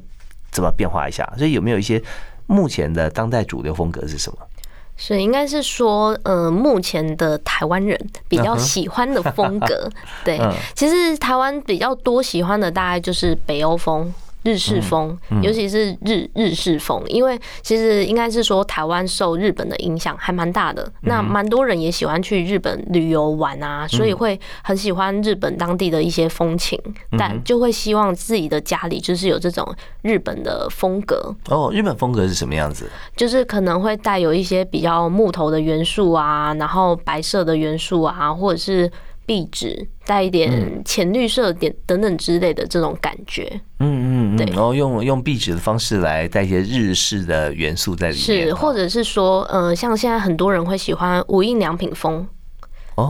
[0.51, 2.01] 怎么变化一下，所以有没有一些
[2.47, 4.37] 目前的当代主流风格是什么？
[4.97, 7.97] 是，应该是说，呃，目前的台湾人
[8.27, 9.89] 比较喜欢的风格，
[10.25, 10.37] 对，
[10.75, 14.13] 其实台湾比较多喜欢的大概就是北欧风。
[14.49, 26.81] 日式风，尤其是日日式风，因为其实应该是说台湾受日本的影响还蛮大的，那蛮多人也喜欢去日本旅游玩啊，所以会很喜欢日本当地的一些风情，
[27.17, 31.35] 但就会希望自己的家里就是有这种日本的风格。
[31.49, 32.89] 哦，日本风格是什么样子？
[33.15, 38.91] 就是可能会带有一些比较木头的元素啊，然后白色的元素啊，或者是。
[39.29, 52.25] 壁纸带一点浅绿色点等等之类的这种感觉，嗯嗯，对，然后用用壁纸的方式来带一些日式的元素在里面，是，或者是说，呃，像现在很多人会喜欢无印良品风，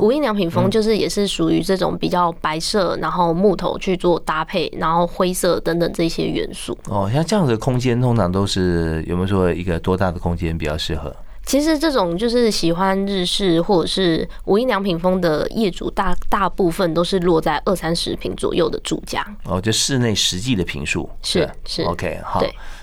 [0.02, 6.78] 无印良品风就是也是属于这种比较白色，然后木头去做搭配，然后灰色等等这些元素。
[6.90, 11.16] 哦，像这样的空间通常都是有没有说一个多大的空间比较适合？
[11.50, 19.26] 其实这种就是喜欢日式或者是无印良品风的业主，大大部分都是落在二三十平左右的住家。
[19.46, 22.40] 哦，就室内实际的平数是是 OK 好。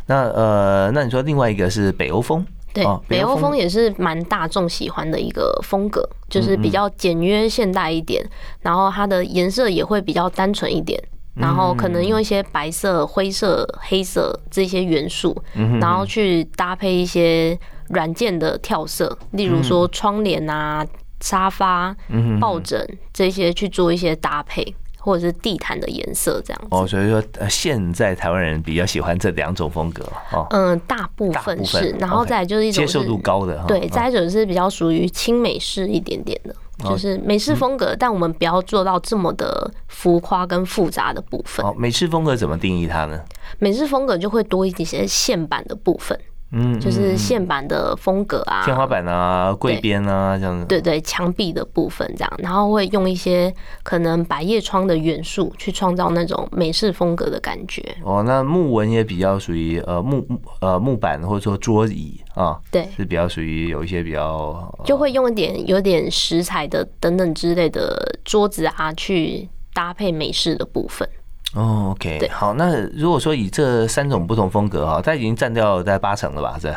[0.07, 2.45] 那呃，那你说另外一个是北欧风？
[2.75, 8.29] 对，北欧风也是蛮大众喜欢的一个风格，就是比较简约现代一点，
[8.63, 11.01] 然后它的颜色也会比较单纯一点。
[11.35, 15.37] 然后可能用一些白色、灰色、黑色这些元素，
[15.81, 17.57] 然后去搭配一些
[17.89, 20.87] 软件的跳色，例如说窗帘啊、
[21.21, 21.95] 沙发、
[22.41, 24.75] 抱枕这些去做一些搭配。
[24.99, 30.45] 或者是地毯的颜色这样子哦，所以说现在台湾人比较喜欢这两种风格哦。
[30.51, 41.65] 嗯，大部分是，然后再就是一种接受度高的，对，再一种是比较属于轻美式一点点的，就是美式风格，但我们不要做到这么的浮夸跟复杂的部分。
[41.65, 43.21] 哦，美式风格怎么定义它呢？
[43.61, 46.19] 美式风格就会多一些线板的部分。
[46.53, 50.65] 嗯，就是线板的风格啊，天花板啊，柜边啊，这样子。
[50.67, 57.83] 对对，墙壁的部分这样，然后会用一些可能百叶窗的元素去创造那种美式风格的感觉。
[58.05, 60.25] 哦，那木纹也比较属于呃木
[60.61, 71.09] 呃木板或者说桌椅啊，对，是比较属于有一些比较，就会用一点有点石材的等等之类的桌子啊，去搭配美式的部分。
[71.57, 76.59] 哦，OK，好，那如果说以这三种不同风格哈，它已经占掉在八成了吧？
[76.61, 76.73] 这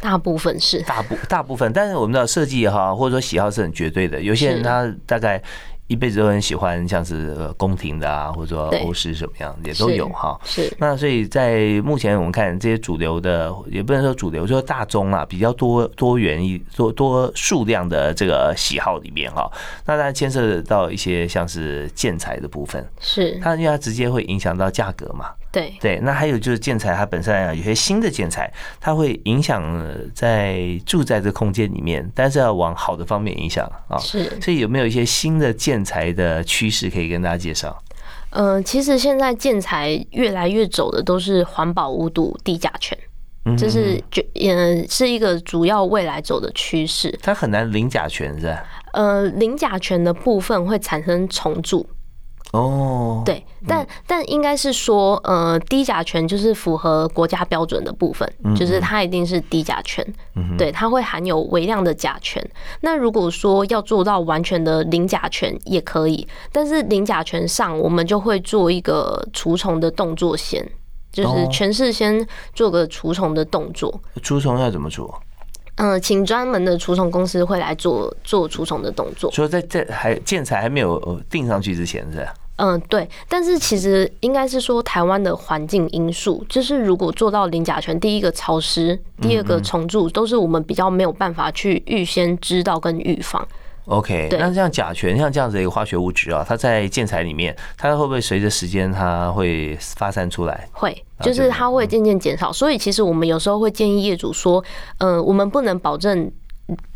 [0.00, 5.42] 大部分是大部大部分，但是我们知道设计哈，或者说喜好是很绝对的，有些人他大概。
[5.88, 10.38] 一辈子都很喜欢像是宫廷的啊，或者说欧式什么样也都有哈。
[10.44, 10.74] 是。
[10.78, 19.50] 那所以在目前我们看这些主流的，也不能说主流，就说大众啊，比较多多元一多多数量的这个喜好里面哈，
[19.84, 22.84] 那它牵涉到一些像是建材的部分。
[23.00, 23.38] 是。
[23.42, 25.30] 它因为它直接会影响到价格嘛。
[25.60, 25.72] 对。
[25.78, 26.00] 对。
[26.02, 29.62] 那还有就是建材它本身啊，有些新的建材，它会影响
[30.12, 33.96] 在住在这空间里面，但是要往好的方面影响啊。
[33.98, 34.24] 是。
[34.40, 37.76] 所以有没有一些新的建建材的趋势可以跟大家介绍。
[38.30, 42.96] 嗯，其实现在建材越来越走的都是环保、无毒、低甲醛，
[43.58, 47.14] 这是就嗯是一个主要未来走的趋势。
[47.20, 48.64] 它很难零甲醛是吧？
[48.94, 51.86] 呃，零甲醛的部分会产生重蛀。
[52.52, 60.06] 哦，对，但但应该是说，呃，低甲醛就是符合国家标准的部分，就是它一定是低甲醛，
[60.56, 62.42] 对，它会含有微量的甲醛。
[62.80, 70.66] 那如果说要做到完全的零甲醛也可以，但是零甲醛上我们就会做一个除虫的动作先，
[71.12, 74.00] 就是全是先做个除虫的动作。
[74.22, 75.20] 除虫要怎么做？
[75.76, 79.30] 嗯，请专门的除虫公司会来做做除虫的动作。
[79.30, 82.34] 所以在在还建材还没有定上去之前，是吧？
[82.56, 83.06] 嗯，对。
[83.28, 93.46] 但是其实应该是说，台湾的环境因素，就是如果做到零甲醛，第一个潮湿，第二个虫蛀，都是我们比较没有办法去预先知道跟预防。
[93.86, 100.68] OK，那像甲醛，像这样子的一个化学物质啊，它在建材里面，它会不会随着时间它会发散出来？
[100.72, 102.52] 会，就是它会渐渐减少。
[102.52, 104.62] 所以其实我们有时候会建议业主说，
[104.98, 106.30] 嗯，我们不能保证。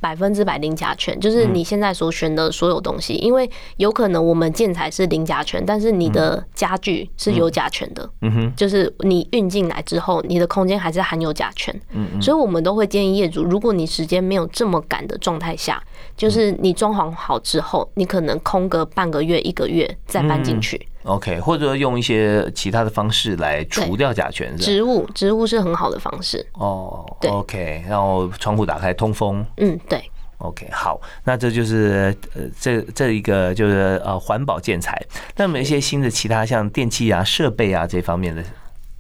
[0.01, 8.33] 百分之百零甲醛，就是你现在所选的所有东西，因为有可能我们建材是零甲醛，但是你的家具是有甲醛的，嗯。
[8.33, 15.83] 哼，就是你运进来之后，你的空间还是含有甲醛，嗯嗯，所以我们都会建议业主，如果你时间没有这么赶的状态下，
[16.17, 20.81] 就是你装潢好之后，你可能空个半个月、一个月再搬进去。
[21.05, 27.05] OK，或者用一些其他的方式来除掉甲醛，植物植物是很好的方式哦。
[27.21, 29.45] 对，OK，然后窗户打开通风。
[29.57, 30.03] 嗯，对。
[30.39, 34.99] OK，好，那这就是呃这这一个就是呃环保建材。
[35.37, 38.43] 那么一些新的其他像电器啊、设备啊这方面的，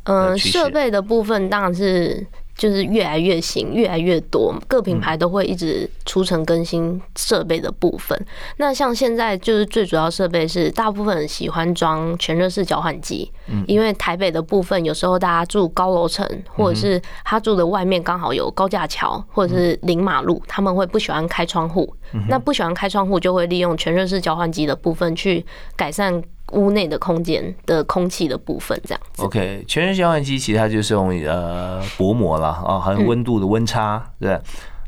[0.04, 2.26] 嗯，设备的部分当然是。
[2.56, 8.18] 就是越来越新，越来越多，各品牌都会一直出成更新设备的部分。
[8.58, 13.30] 那像现在就是最主要设备是，大部分喜欢装全热式交换机，
[13.66, 21.94] 因为台北的部分有时候大家住高楼层，或者是他住的外面刚好有高架桥或者是临马路，他们会不喜欢开窗户。
[22.28, 25.44] 那不喜欢开窗户，就会利用全热式交换机的部分去
[25.76, 26.22] 改善。
[26.52, 29.22] 屋内的空间的空气的部分，这样子。
[29.22, 34.38] OK，全热交换机其实它就是用呃薄膜了啊，还有温度的温差，对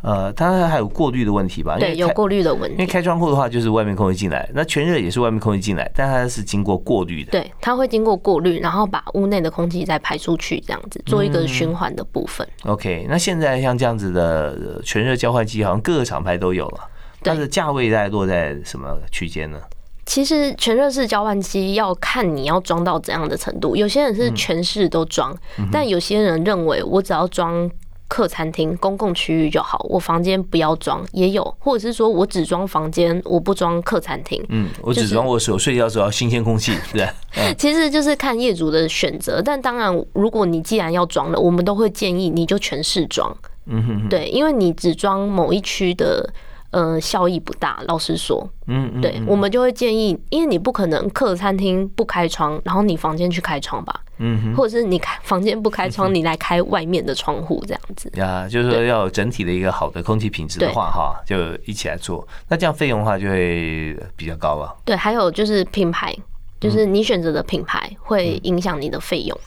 [0.03, 1.79] 呃，当然还有过滤的问题吧？
[1.79, 2.72] 对，有过滤的问题。
[2.72, 7.31] 因为开窗户的话，就是外面空气进来，那全热也是外面空气进来，但它是经过过滤的。
[7.31, 12.44] 对，它会经过过滤，然后把屋内的空气再排出去，这样子做一个循环的部分。
[12.64, 16.81] OK，那现在像这样子的全热交换机，好像各个厂牌都有了，
[17.22, 19.61] 但是价位大概落在什么区间呢？
[20.05, 25.33] 其实全热式交换机要看你要装到怎样的程度，有些人是全市都装，
[25.71, 27.71] 但有些人认为我只要装
[28.09, 34.45] 客餐厅、公共区域就好，我房间不要装，也有，或者是说我只装房间，我不装客餐厅。
[34.49, 37.09] 嗯，我只装我所睡觉时候新鲜空气，对。
[37.57, 43.35] 其实就是看业主的选择，但当然，如果你既然要装了，我们都会建议你就全市装。
[43.67, 46.29] 嗯哼，对，因为你只装某一区的。
[46.72, 47.80] 呃，效益不大。
[47.87, 58.11] 老实说，嗯，对，我们就会建议，因为你不可能客餐厅不开窗，然后你房间去开窗吧，嗯，或者是你开房间不开窗，你来开外面的窗户这样子。
[58.16, 62.26] 呀，就是说要整体的一个好的空气品质的话，哈，就一起来做。
[62.48, 64.74] 那这样费用的话就会比较高了。
[64.85, 66.16] 对，还有就是品牌，
[66.58, 69.38] 就是你选择的品牌会影响你的费用。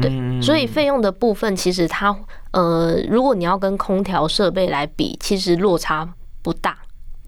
[0.00, 2.16] 对，所以费用的部分其实它
[2.52, 6.08] 呃，如果你要跟空调设备来比，其实落差
[6.42, 6.76] 不大。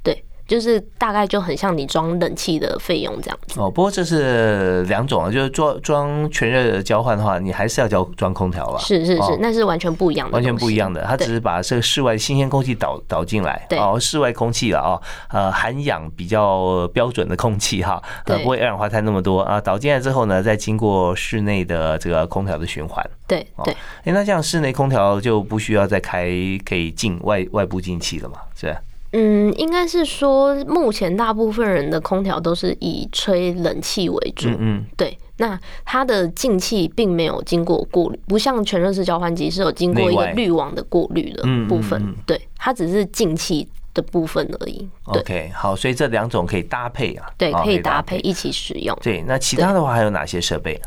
[0.03, 3.70] 对就是大概就很像你装冷气的费用这样子哦。
[3.70, 8.79] 不过这是两种啊，就是装装全热的交换的话，你还是要交装空调了。
[8.81, 11.05] 是是是，那是完全不一样的，完全不一样的。
[11.05, 19.61] 它只是把这个室外新鲜空气导导进来，哦，室外空气了啊，呃，含氧比较标准的空气哈，呃，不会二氧化碳那么多啊。
[19.61, 23.09] 导进来之后呢，再经过室内的这个空调的循环。
[23.29, 23.73] 对对。
[24.03, 26.29] 哎，那这样室内空调就不需要再开
[26.64, 28.38] 可以进外外部进气了嘛？
[28.57, 28.77] 是。
[29.12, 34.49] 嗯，应该是说，目前大部分人的空调都是以吹冷气为主。
[34.59, 35.16] 嗯，对。
[35.38, 42.14] 那它的进气并没有经过过滤，不像全热式交换机是有经过一个滤网的过滤的部分。
[42.27, 44.87] 对，它只是进气的部分而已。
[45.05, 47.27] OK，好，所以这两种可以搭配啊。
[47.38, 48.94] 对，可以搭配一起使用。
[49.03, 50.79] 对，那其他的话还有哪些设备？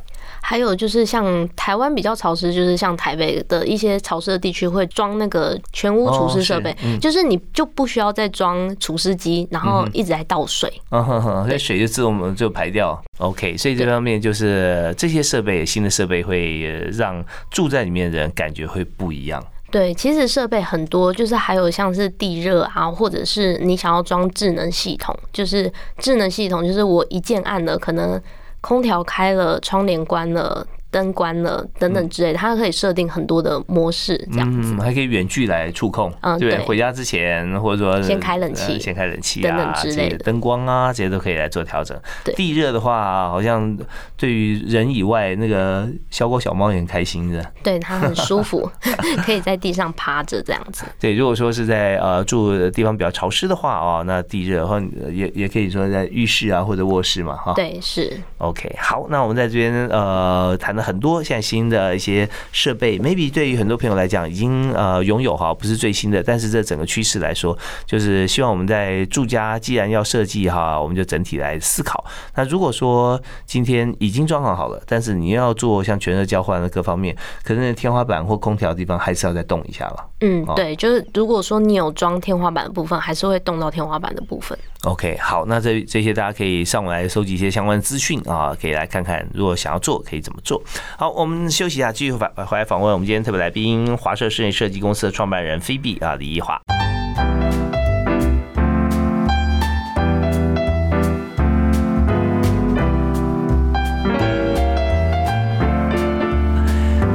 [0.46, 13.02] 还有就是像台湾比较潮湿，就是像台北的一些潮湿的地区会装那个全屋除湿设备，就是你就不需要再装除湿机，然后一直在倒水，嗯哼哼，所以水就自动就排掉。
[13.20, 19.42] OK，所以这方面就是这些设备，新的设备会让住在里面的人感觉会不一样。
[19.72, 28.22] 对，其实设备很多，就是还有像是地热啊，或者是你想要装智能系统，就是智能系统，就是我一键按了可能。
[28.63, 30.65] 空调开了，窗帘关了。
[30.94, 36.14] 灯关了等等之类的，它可以设定很多的模式，这样子，还可以远距来触控。
[36.22, 42.00] 嗯，对，回家之前或者说先开冷气，先开冷气等等之类的灯光啊，这些都可以来做调整。
[42.36, 43.76] 地热的话，好像
[44.16, 48.70] 对于人以外，那个小狗小猫也很开心的，对它很舒服，
[49.26, 50.86] 可以在地上趴着这样子。
[51.00, 54.80] 对，如果说是在呃住的地方比较潮湿的话哦，那地热或
[55.12, 57.54] 也也可以说在浴室啊或者卧室嘛，哈。
[57.54, 58.16] 对，是。
[58.38, 72.04] OK，好，那我们在这边呃谈很多现在新的一些设备，maybe 对于很多朋友来讲已经呃拥有哈，不是最新的，但是这整个趋势来说，就是希望我们在住家既然要设计哈，我们就整体来思考。
[72.36, 80.06] 那如果说今天已经装潢好了，但是你要做像全热交换的各方面，可能天花板或空调的地方还是要再动一下了。
[80.19, 84.58] 嗯，对，就是如果说你有装天花板的部分，还是会动到天花板的部分。
[84.84, 90.62] OK，好，那这这些大家可以上网来收集一些相关资讯啊，可以来看看，如果想要做可以怎么做。
[90.98, 96.60] 好，我们休息一下，继续返回来访问我们今天特别来宾华社室内设计公司的创办人菲比啊，李一华。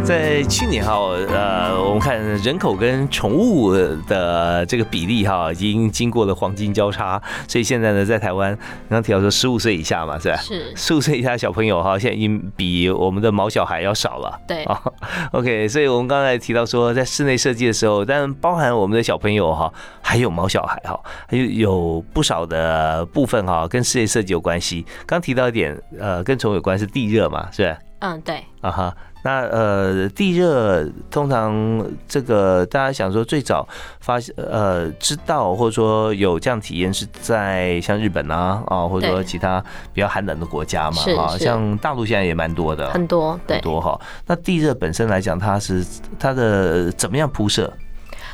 [0.09, 0.95] 在去年哈，
[1.29, 10.37] 呃，我们看人口跟宠物的这个比例哈，已经经过了黄金交叉，所以现在呢，在台湾刚刚提到说十五岁以下嘛，是吧？
[10.39, 14.41] 是十五岁以下小朋友哈，现在已经比我们的毛小孩要少了。
[14.49, 14.83] 对啊，
[15.33, 24.87] OK，所以我们刚才提到说，在室内设计的时候，但包含我们的小朋友哈，还有毛小孩哈，还有有不少的部分哈，跟室内设计有关系。
[25.05, 27.79] 刚提到一点，呃，跟宠物有关是地热嘛，是吧？
[27.99, 28.43] 嗯，对。
[28.63, 28.97] 啊哈。
[29.23, 33.67] 那呃，地热通常这个大家想说最早
[34.01, 44.01] 发现呃知道或者说有这样体验是在像日本啊啊或者说其他比较寒冷的国家嘛啊，像大陆现在也蛮多的，很多很多哈。
[44.27, 45.85] 那地热本身来讲，它是
[46.19, 47.73] 它的怎么样铺设？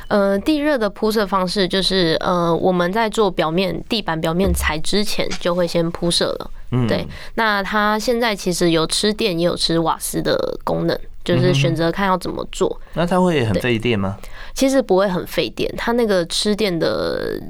[0.07, 6.51] 呃，地热的铺设方式就是，呃，我们在做表面地板表面材之前，就会先铺设了。
[6.71, 7.07] 嗯，对。
[7.35, 12.79] 那它现在其实有吃电也有吃瓦斯的功能，就是选择看要怎么做。
[12.93, 14.17] 那它会很费电吗？
[14.53, 17.41] 其实不会很费电，它那个吃电的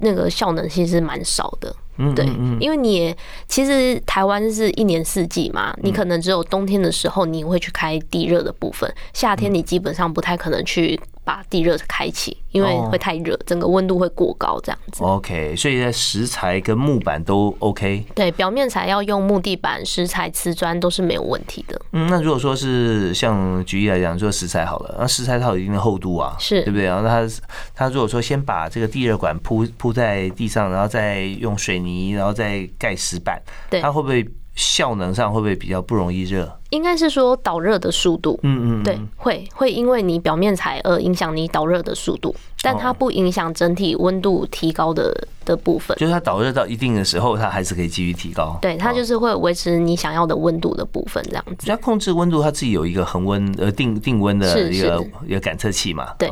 [0.00, 1.74] 那个效能其实蛮少的。
[2.02, 2.26] 嗯，对，
[2.60, 3.14] 因为你
[3.48, 11.00] 其实台湾是一年四季嘛，你可能只有冬天的时候你会去开地热的部分，夏天你基本上不太可能去。
[11.24, 15.02] 把地热开启，因为会太热，整个温度会过高，这样子。
[15.02, 18.04] OK，所以在石材跟木板都 OK。
[18.14, 21.80] 对，表面材要用木地板、石材、瓷砖都是没有问题的。
[21.92, 26.84] 嗯，那如果说是像举例来讲，说石材好了，那石材它有一定的厚度啊，是对不对？
[26.84, 27.26] 然后它
[27.74, 33.40] 它如果说先把这个地热管铺铺在地上，然后再用水泥，然后再盖石板，
[33.70, 34.22] 对，它会不会
[34.54, 36.58] 效能上会不会比较不容易热？
[36.70, 45.94] 应该是说导热的速度，嗯嗯，对，会会因为你表面材而影响你导热的速度，但它不影响整体温度提高的的部分。
[45.98, 48.58] 就是它导热到一定的时候，它还是可以继续提高。
[48.62, 51.66] 对，它就是会维持你想要的温度的部分，这样子。
[51.66, 56.14] 它控制温度，它自己有一个恒温呃定定温的一个一个感测器嘛。
[56.18, 56.30] 对。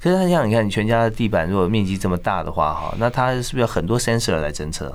[0.00, 4.94] 可是它像你看，你全家的地板如果面积这么大的话，哈，那它是不是有很多 sensor 来侦测？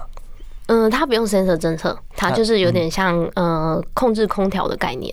[0.71, 5.11] 嗯，它不用 sensor 侦测，它就是有点像呃控制空调的概念。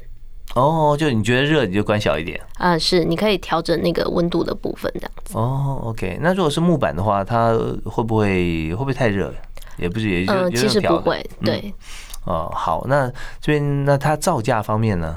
[0.55, 2.39] 哦，就你觉得热，你就关小一点。
[2.59, 5.35] 啊，是，你可以调整那个温度的部分这样子。
[5.35, 9.33] 哦，OK，那如果是木板的话，它会不会会不会太热？
[9.79, 11.73] 也不是，也就嗯，其实不会，对。
[12.27, 13.09] 哦，好，那
[13.41, 15.17] 这边那它造价方面呢？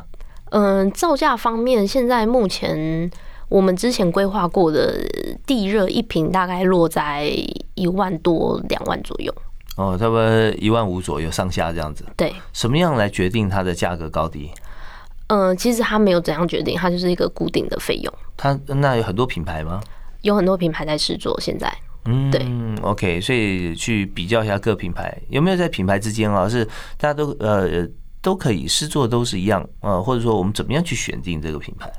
[0.52, 3.12] 嗯，造价方面，现在目前
[3.50, 4.96] 我们之前规划过的
[5.46, 7.30] 地热一平大概落在
[7.76, 9.34] 一万多两万左右。
[9.80, 12.06] 哦，差不多一万五左右上下这样子。
[12.18, 14.52] 对，什么样来决定它的价格高低？
[15.28, 18.14] 嗯，其实它没有怎样决定，它就是一个固定的费用。
[18.36, 19.82] 它那有很多品牌吗？
[20.22, 21.74] 有很多品牌在试做，现在。
[22.04, 22.46] 嗯，对。
[22.82, 26.66] OK，所以去比较一下各品牌有没有在品牌之间啊，是
[26.98, 27.88] 大家都呃
[28.22, 31.90] 都可以试做都是一样呃，或者说我们怎么样去选定这个品牌？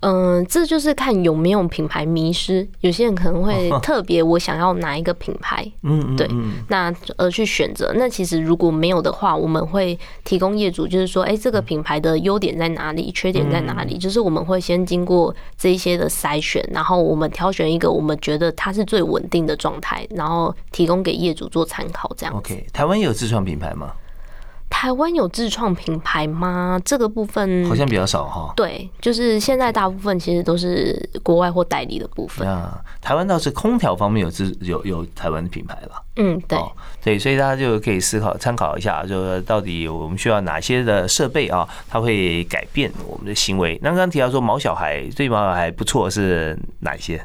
[0.00, 2.66] 嗯，这就是看有没有品牌迷失。
[2.80, 6.28] 有些人可能会特别，我想要哪一个品牌，嗯，对，
[6.68, 7.92] 那而去选择。
[7.96, 13.98] 那其实如果没有的话，我们会提供业主，就是说，哎，这个品牌的优点在哪里，缺点在哪里？
[13.98, 22.10] 就是我们会先经过这一些的筛选，然后我们挑选一个我们觉得它是最稳定的状态，然后提供给业主做参考。
[22.16, 22.34] 这样。
[22.34, 23.92] OK，台湾有自创品牌吗？
[24.70, 26.80] 台湾有自创品牌吗？
[26.84, 28.50] 这个部分好像比较少哈。
[28.56, 32.48] 对，就是现在大部分其实都是国外或代理的部分。
[32.48, 36.02] 啊，台湾倒是空调方面有自有有台湾的品牌了。
[36.16, 36.58] 嗯，对
[37.02, 41.68] 对，所以大家就可以思考参考一下，就到底我们需要哪些的设备啊？
[41.88, 43.78] 它会改变我们的行为。
[43.82, 47.22] 那刚刚提到说毛小孩对毛小孩不错是哪些？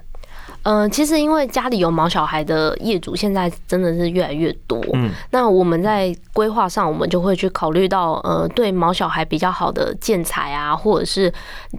[0.65, 4.83] 嗯，其实因为家里有毛小孩的业主，现在真的是越来越多。
[4.93, 11.31] 嗯，那我们在规划上，我们就会去考虑到，呃，对毛小孩比较好的建材啊，或者是，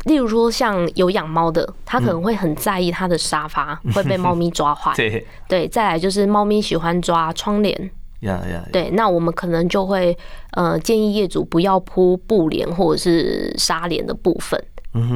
[0.04, 4.92] 例如说像有养猫的，他可能会很在意他的沙发 会被猫咪抓坏。
[4.94, 7.90] 对对，再来就是猫咪喜欢抓窗帘。
[8.20, 8.64] 呀呀。
[8.72, 10.16] 对，那我们可能就会
[10.52, 14.62] 呃建议业主不要铺布帘或者是纱帘的部分。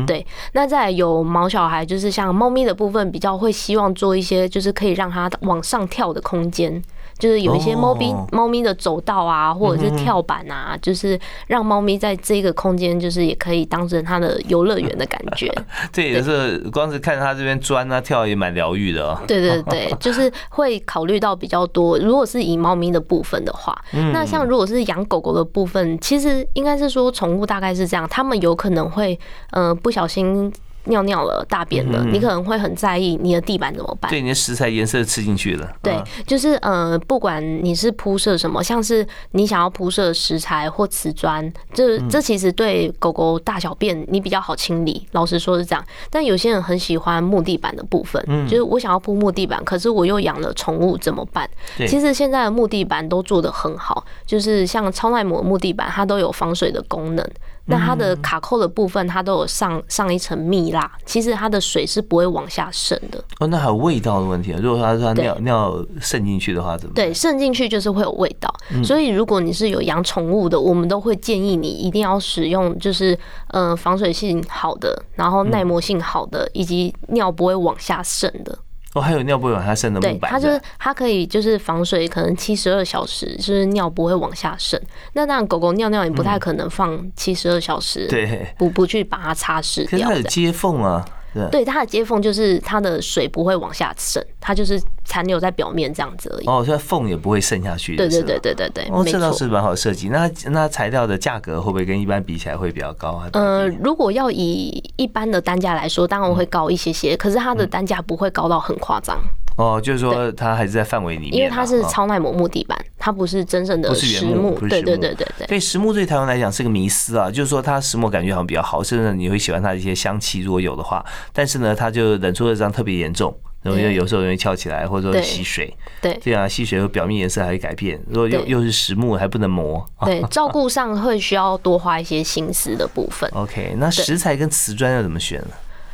[0.06, 6.82] 对，那在有毛小孩，就是像猫咪的部分，比较会希望做一些，就是可以让它往上跳的空间。
[7.20, 11.16] 就是有一些猫咪猫咪的走道啊，或者是跳板啊，就是
[11.46, 15.52] 让猫咪在这个空间，就是也可以当成它的游乐园的感觉。
[15.92, 19.20] 这也是光是看它这边钻啊跳也蛮疗愈的哦。
[19.28, 21.98] 对对对， 就是会考虑到比较多。
[21.98, 23.76] 如果是以猫咪的部分的话，
[24.12, 29.18] 那像如果是养狗狗的部分，其实应该是说宠物大概是这样，他们有可能会
[29.50, 30.50] 呃不小心。
[30.90, 34.10] 尿尿了，大便了，你可能会很在意你的地板怎么办？
[34.10, 35.72] 对，你的食材颜色吃进去了。
[35.82, 45.06] 对，就是呃，不管你是铺设什么，像是你想要铺设食材或瓷砖，这这其实对狗狗大小便你比较好清理。
[45.12, 51.48] 老实说是这样，但有些人很喜欢木地板的部分，就是我想要铺木地板，可是我又养了宠物怎么办？
[51.86, 57.24] 其实现在的木地板都做得很好，就是像超耐磨木地板，它都有防水的功能。
[57.70, 63.22] 那它的卡扣的部分，它都有上上一层蜜蜡，其实它的水是不会往下渗的。
[63.38, 64.58] 哦，那还有味道的问题啊？
[64.60, 66.94] 如果它它尿尿渗进去的话，怎么？
[66.94, 68.52] 对，渗进去就是会有味道。
[68.84, 73.16] 所以如果你是有养宠物的，我们都会建议你一定要使用，就是
[73.48, 78.58] 呃防水性好的，然后耐磨性好的，以及尿不会往下渗的。
[78.94, 84.80] 哦，还有尿不会往下渗的木板，它就是它可以就是防水，可能七十二小时，就是尿不会往下渗。
[85.12, 90.08] 那当然，狗狗尿尿也不太可能放七十二小时，对，不不去把它擦拭掉。
[90.08, 91.04] 它有接缝啊。
[91.50, 96.46] 对它的接缝就是它的水不会往下渗，它就是残留在表面这样子而已。
[96.46, 97.96] 哦，所以缝也不会渗下去。
[97.96, 100.08] 对对对对对对，哦，这倒是蛮好设计。
[100.08, 103.22] 那那材料的价格会不会跟一般比起来会比较高？
[103.32, 109.20] 呃，如果要以一般的单价来说，当然会高一些些，可是它的单价不会高到很夸张。
[109.60, 114.58] 哦，就是说它还是在范围里面，因为它是超耐磨木地板，它不是真正的实木。
[114.60, 115.46] 对对对对对。
[115.46, 121.04] 对实木对台湾来讲是个迷思啊，就是说它实木感觉好像比较好，甚至你会喜欢它的一些香气，如果有的话。
[121.32, 125.76] 但是呢，它就冷出张特别严重，然后又有时候容易翘起来，或者说吸水。
[126.00, 128.00] 对，这样吸水，表面颜色还会改变。
[128.08, 129.84] 如果又又是实木，还不能磨。
[130.04, 133.28] 对， 照顾上会需要多花一些心思的部分。
[133.34, 135.48] OK，那石材跟瓷砖要怎么选呢？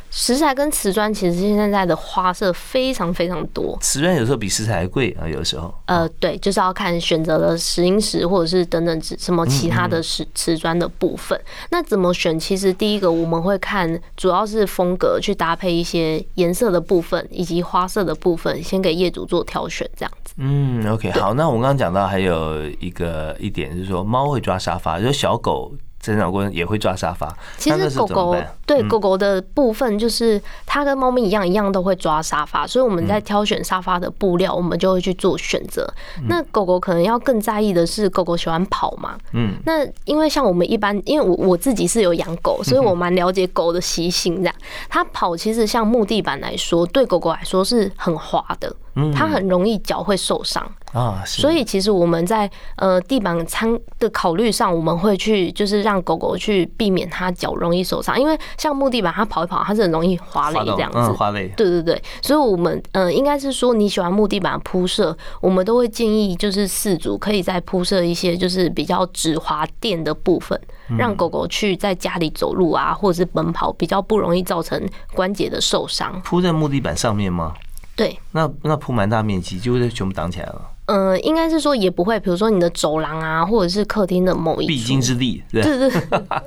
[0.09, 5.73] 石材跟瓷砖其实现在的花色非常非常多，瓷砖有时候比石材还贵啊，有时候。
[5.85, 11.39] 呃，对，就是要看选择的石英石或者是等等什么其他的石瓷砖的部分。
[11.69, 12.39] 那怎么选？
[12.39, 20.33] 其实第一个我们会看，主要是风格去搭配一些颜色的部分以及花色的部分，先给业主做挑选这样子。
[20.37, 21.33] 嗯，OK，好。
[21.33, 25.73] 那我们刚刚讲到还有一个一点是说，猫会抓沙发，就小狗。
[26.07, 27.31] 成长过程也会抓沙发。
[27.57, 28.35] 其实狗狗
[28.65, 32.65] 对狗狗的部分，就是它跟猫咪一样，一样都会抓沙发。
[32.65, 35.87] 所以我们在挑选沙发的布料，我们就会去做选择。
[36.27, 39.17] 那狗狗可能要更在意的是，狗狗喜欢跑嘛？
[39.33, 39.53] 嗯。
[39.65, 44.37] 那因为像我们一般，因为我我自己是有养狗，所以我蛮了解狗的习性。
[44.37, 44.55] 这样，
[44.89, 48.75] 它跑其实像木地板来说，对狗狗来说是很滑的。
[49.13, 50.67] 它很容易脚会受伤
[50.97, 61.49] 啊，所以其实我们在呃地板餐的考虑上，我们会去就是让狗狗去避免它脚容易受伤，因为像木地板它跑一跑，它是很容易滑累这样子，滑累。
[61.55, 70.59] 对对对，所以我们呃应该是说你喜欢木地板铺设，我们都会建议就是四组可以再铺设一些就是比较直滑垫的部分，
[70.97, 74.81] 让狗狗去在家里走路啊或者是奔跑比较不容易造成
[75.13, 76.19] 关节的受伤。
[76.23, 77.53] 铺在木地板上面吗？
[77.95, 80.61] 对，那那铺蛮大面积，就会全部挡起来了。
[80.87, 85.89] 嗯，应该是说也不会，比如说你的走廊啊，或者是客厅的某一必经之地，对对，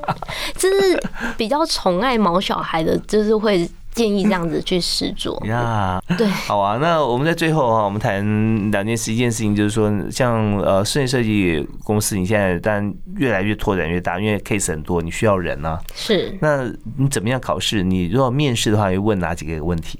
[0.56, 1.02] 就是
[1.36, 6.02] 比较宠爱毛小孩的，就是会建议这样子去试做 呀。
[6.16, 6.78] 对，好啊。
[6.80, 15.78] 那我们在最后啊，我们谈两件事，一件事情就是说，像呃室内设计公司，你现在但越来越拓展越大，因为 case 很多，你需要人啊。
[15.94, 16.64] 是，那
[16.96, 17.82] 你怎么样考试？
[17.82, 19.98] 你如果面试的话，会问哪几个问题？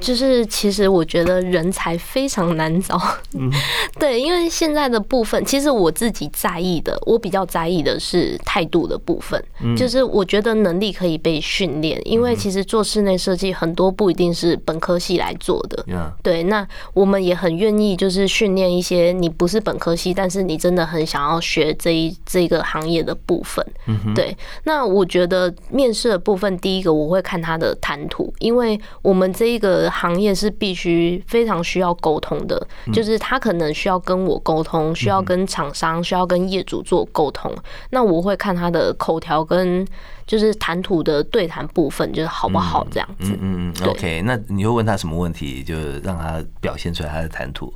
[0.00, 2.98] 就是其实我觉得人才非常难找，
[3.34, 3.50] 嗯
[4.00, 9.42] 对，因为现在的部分，其实我自己在意的，我比较在意的是态度的部分。
[9.76, 15.84] 就是我觉得能力可以被训练，因为其实做室内设计很多不一定是本科系来做的。
[16.22, 23.64] 对，那我们也很愿意就是训练一些你不是本科系，但是你真的很想要学这一这个行业的部分。
[23.86, 24.34] 嗯对，
[24.64, 29.89] 那我觉得面试的部分，第一个我会看他的谈吐，因为我们这一个。
[29.90, 37.52] 行业是必须非常需要沟通的，就是他可能需要跟我沟通，需要跟厂商，需要跟业主做沟通。
[37.90, 39.86] 那我会看他的口条跟
[40.26, 43.36] 就是谈吐的对谈部分，就是好不好这样子。
[43.40, 44.22] 嗯嗯，OK。
[44.22, 45.74] 那你会问他什么问题，就
[46.04, 47.72] 让他表现出来他的谈吐？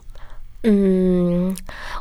[0.66, 1.54] 嗯，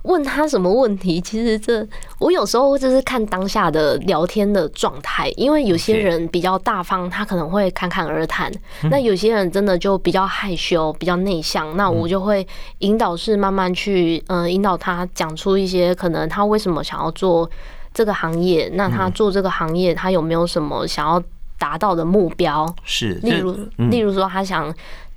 [0.04, 1.20] 问他什么问题？
[1.20, 1.86] 其实这
[2.18, 8.50] 我有时候就是看当下的聊天的状态，因为有些人比较大方，他可能会侃侃而谈；
[8.90, 12.48] 那有些人真的就比较害羞、比较内向，那我就会
[12.80, 17.50] 引导式慢慢去，嗯，引导他讲出一些可能他为什么想要做
[17.94, 21.22] 这个行业，那他做这个行业他有没有什么想要
[21.60, 22.74] 达到的目标？
[22.86, 23.58] 是，例如，
[23.90, 24.74] 例如说他想。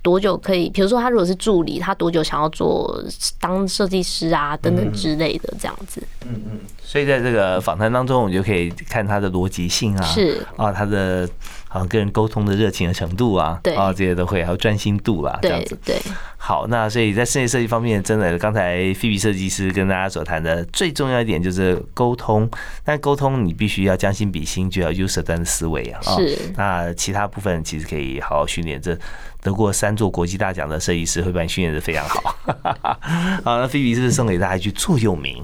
[0.07, 0.69] 多久可以？
[0.69, 3.03] 比如说，他如果是助理，他多久想要做
[3.41, 6.01] 当设计师啊，等等之类的，这样子。
[6.25, 6.59] 嗯嗯。
[6.81, 11.27] 所以在这个访谈当中，我们就可以看他的逻辑性啊，是啊，他的
[11.67, 15.77] 好像跟人沟通的热情的程度啊，对啊，这些都会，还有专心度啊，这样子。
[15.83, 16.01] 对。
[16.37, 22.49] 好，那所以在室内设计方面，真的刚才菲比设计师跟大家所谈的最重要一点就是沟通。
[22.85, 25.99] 但沟通你必须要将心比心，就要 user 端的思维啊。
[26.01, 26.37] 是。
[26.55, 28.81] 那其他部分其实可以好好训练。
[28.81, 28.97] 这
[29.47, 32.35] 得过三座国际大奖的设计师会把你训练的非常好。
[33.43, 35.41] 好，那菲比是不是送给大家一句座右铭？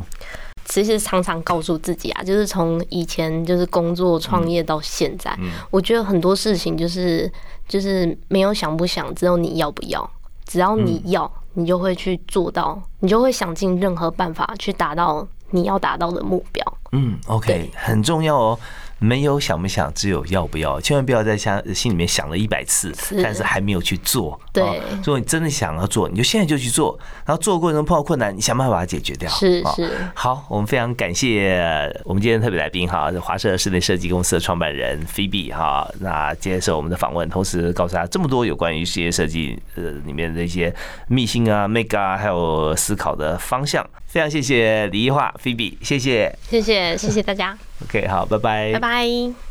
[0.66, 5.38] 其实常常告诉自己啊，就是从以前就是工作创业到现在，
[5.70, 7.32] 我觉得很多事情就是
[7.68, 10.10] 就是没有想不想，只有你要不要。
[10.45, 16.78] 只要你要，你就会去做到，你就会想尽任何办法去达到你要达到的目标。
[16.91, 18.60] 嗯，OK，很重要哦。
[19.04, 20.80] 没有想不想，只有要不要。
[20.80, 24.39] 千万不要在想心里面想了一百次，但是还没有去做。
[24.54, 24.64] 对，
[24.99, 26.97] 如果你真的想要做，你就现在就去做。
[27.26, 29.30] 然后做过程中碰到困难，你想办法把它解决掉。
[29.30, 29.91] 是是。
[30.14, 31.62] 好，我们非常感谢
[32.06, 40.74] 我们今天特别来宾哈，华社室内设计公司的创办人菲比哈，那接受我们的访问，同时告诉他这么多有关于室内设计呃里面的一些
[41.10, 43.86] 秘辛啊、make 啊，还有思考的方向。
[44.14, 47.57] 非常谢谢李一化菲比，谢谢，谢谢，谢谢大家。
[47.82, 49.43] OK，好，拜拜，拜拜。